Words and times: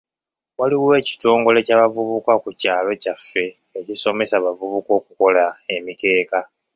Waliwo 0.59 0.89
ekitongole 1.01 1.59
ky'abavubuka 1.67 2.33
ku 2.43 2.49
kyalo 2.61 2.91
kyaffe 3.01 3.45
ekisomesa 3.79 4.33
abavubuka 4.37 4.89
okukola 4.99 5.43
emikeeka. 5.75 6.39